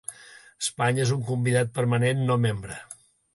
[0.63, 2.81] Espanya és un convidat permanent no membre.